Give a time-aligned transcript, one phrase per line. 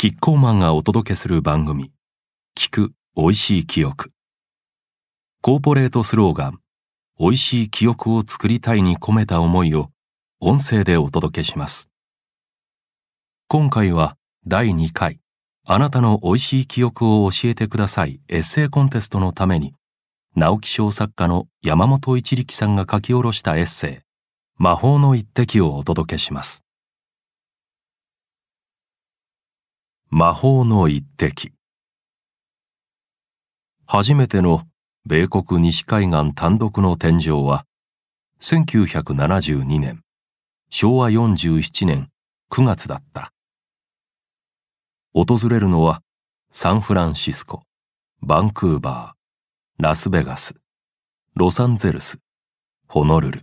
[0.00, 1.90] キッコーマンがお届けする番組
[2.56, 4.12] 聞く美味しい記憶。
[5.42, 6.60] コーポレートスローガン
[7.18, 9.90] 美味しい記憶を作りたいに込めた思いを
[10.38, 11.90] 音声でお届けします。
[13.48, 14.16] 今回は
[14.46, 15.18] 第2回
[15.66, 19.74] あなたの美味しい記憶を教えてくださいエッセイコンテストのために
[20.36, 23.98] 直木賞作家の山本一力さんが書き下ろしたエッセイ
[24.58, 26.67] 魔法の一滴をお届けします。
[30.10, 31.52] 魔法の一滴。
[33.84, 34.62] 初めての
[35.04, 37.66] 米国西海岸単独の天井は
[38.40, 40.00] 1972年
[40.70, 42.08] 昭和47年
[42.50, 43.34] 9月だった。
[45.12, 46.00] 訪れるのは
[46.50, 47.64] サンフランシスコ
[48.22, 50.54] バンクーバーラスベガス
[51.34, 52.18] ロサンゼルス
[52.86, 53.42] ホノルル。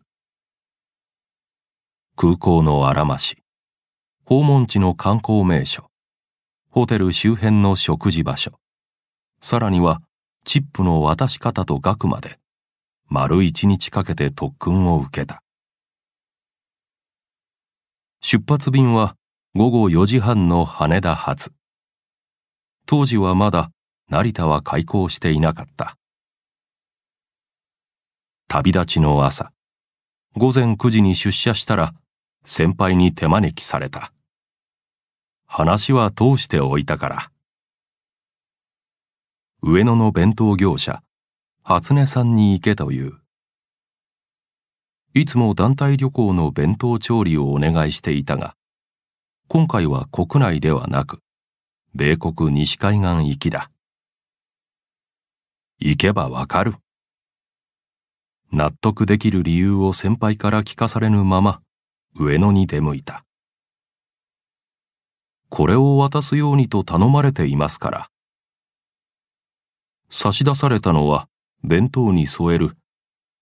[2.15, 3.37] 空港のあらまし
[4.25, 5.91] 訪問地の観光名所。
[6.75, 8.51] ホテル周辺の食事場所、
[9.39, 10.01] さらには
[10.43, 12.37] チップの渡し方と額まで、
[13.07, 15.41] 丸一日かけて特訓を受けた。
[18.19, 19.15] 出発便は
[19.55, 21.53] 午後4時半の羽田発。
[22.85, 23.71] 当時はまだ
[24.09, 25.95] 成田は開港していなかった。
[28.49, 29.53] 旅立ちの朝、
[30.35, 31.93] 午前9時に出社したら
[32.43, 34.11] 先輩に手招きされた。
[35.57, 37.31] 話は通しておいたから。
[39.61, 41.01] 上野の弁当業者、
[41.63, 43.13] 初音さんに行けという。
[45.13, 48.57] いつも団体旅行の弁当調理をお願いしていたが、
[49.47, 51.19] 今回は国内ではなく、
[51.93, 53.71] 米国西海岸行きだ。
[55.79, 56.75] 行けばわかる。
[58.51, 61.61] 納得できる理由を先輩から聞かされぬまま、
[62.13, 63.24] 上野に出向いた。
[65.49, 68.09] これを渡すようにと頼まれていますから。
[70.09, 71.27] 差し出されたのは
[71.63, 72.77] 弁当に添える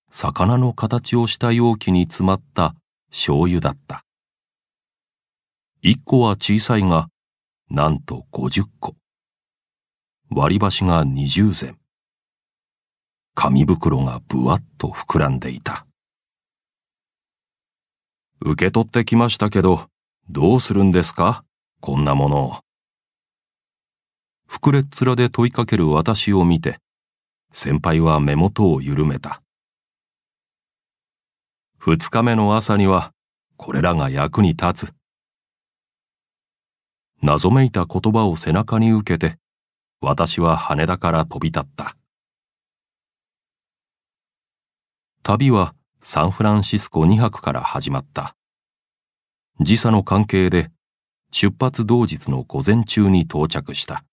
[0.09, 2.75] 魚の形をした容器に詰まった
[3.09, 4.03] 醤油だった。
[5.81, 7.09] 一個は小さいが、
[7.69, 8.95] なんと50個。
[10.29, 11.77] 割り箸が20膳。
[13.35, 15.85] 紙袋がぶわっと膨らんでいた。
[18.39, 19.89] 受け取ってきましたけど、
[20.29, 21.43] どうするんですか？
[21.85, 22.55] こんなものを。
[24.49, 26.79] 膨れっ面で問いかける私を見て、
[27.51, 29.41] 先輩は目元を緩めた。
[31.79, 33.11] 二日目の朝には、
[33.57, 34.93] これらが役に立つ。
[37.21, 39.37] 謎めいた言葉を背中に受けて、
[39.99, 41.97] 私は羽田から飛び立った。
[45.21, 48.37] 旅はサンフランシスコ2泊から始まった。
[49.59, 50.71] 時差の関係で
[51.35, 54.05] 出発同日の午前中に到着した。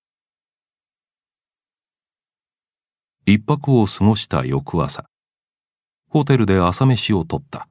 [3.26, 5.04] 一泊を過ごした翌朝、
[6.08, 7.68] ホテルで朝飯をとった。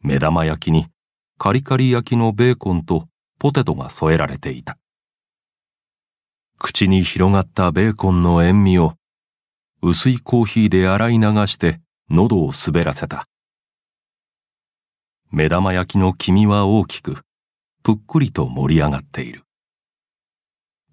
[0.00, 0.86] 目玉焼きに
[1.36, 3.08] カリカリ焼きのベーコンと
[3.38, 4.78] ポテトが添えられていた。
[6.58, 8.94] 口に広がったベーコンの塩味を
[9.82, 13.28] 薄いコーヒーで洗い流して喉を滑らせた。
[15.30, 17.22] 目玉焼きの黄身は大きく、
[17.82, 19.42] ぷっくりと盛り上がっている。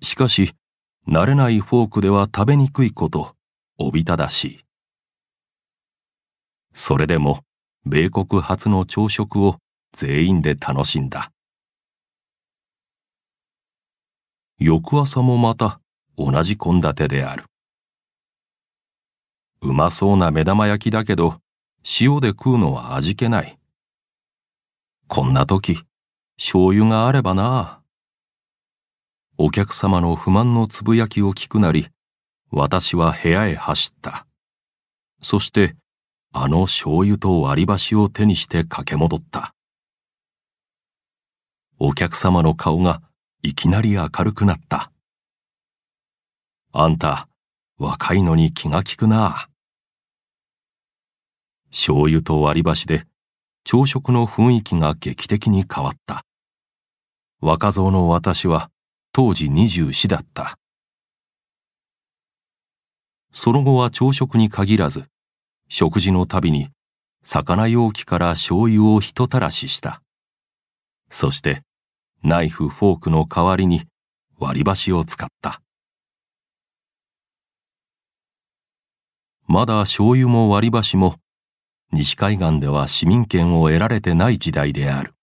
[0.02, 0.54] しかし、
[1.08, 3.36] 慣れないフォークでは食べにくいこと、
[3.78, 4.66] おびただしい。
[6.74, 7.44] それでも、
[7.86, 9.58] 米国初の朝食を
[9.94, 11.32] 全員で楽しんだ。
[14.60, 15.80] 翌朝もまた
[16.18, 17.46] 同じ献立である。
[19.62, 21.40] うまそうな目玉焼きだけど、
[22.02, 23.58] 塩で食うのは味気ない。
[25.08, 25.82] こんな時、
[26.42, 27.82] 醤油があればな。
[29.38, 31.90] お客様の不満のつぶやきを聞くなり、
[32.50, 34.26] 私は部屋へ走った。
[35.22, 35.76] そして、
[36.32, 39.54] あの醤油と割り箸を手にして駆け戻った。
[41.78, 43.02] お客様の顔が
[43.44, 44.94] いきなり明るくなった。
[46.72, 47.28] あんた、
[47.78, 49.50] 若いのに気が利くな。
[51.70, 53.04] 醤油と割り箸で
[53.66, 56.24] 朝食の雰囲気が劇的に変わった。
[57.42, 58.70] 若造の私は
[59.14, 60.58] 当時24だった。
[63.32, 65.06] その後は朝食に限らず、
[65.70, 66.70] 食事のたびに
[67.24, 70.02] 魚容器から醤油をひとたらしした。
[71.10, 71.62] そして、
[72.24, 73.84] ナイフ、フォークの代わりに
[74.38, 75.62] 割り箸を使った。
[79.48, 81.16] まだ醤油も割り箸も
[81.92, 85.14] 西海岸では市民権を得られてない時代である。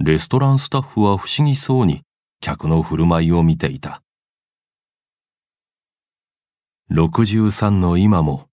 [0.00, 2.02] レストランスタッフは不思議そうに
[2.40, 4.00] 客の振る舞いを見ていた。
[6.92, 8.46] 63の今も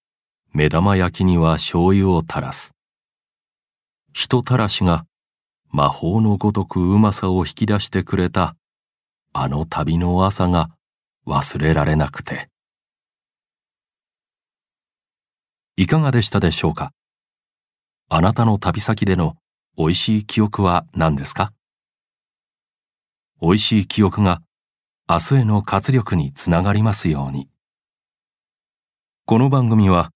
[0.54, 2.74] 目玉焼きには醤油を垂らす。
[4.12, 5.06] 人たらしが
[5.70, 8.56] 魔法のごとくうまさを引き出してくれた
[9.32, 10.72] あの旅の朝が
[11.28, 12.50] 忘れられなくて。
[15.78, 16.92] いかがでしたでしょうか？
[18.10, 19.36] あなたの旅先での
[19.78, 21.52] 美味しい記憶は何ですか？
[23.42, 24.42] 美味しい記憶が
[25.10, 27.50] 明日への活力につながりますように。
[29.26, 30.12] この番組は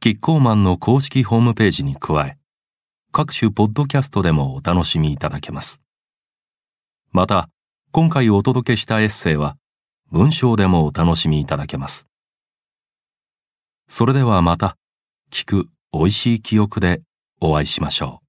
[0.00, 2.38] キッコーマンの公式ホームページに加え、
[3.10, 5.82] 各種ポッドキャストでもお楽しみいただけます。
[7.10, 7.50] また、
[7.90, 9.58] 今回お届けしたエッセイは
[10.10, 12.08] 文章でもお楽しみいただけます。
[13.88, 14.78] それではまた、
[15.30, 17.02] 聞く美味しい記憶で
[17.42, 18.21] お会いしましょう。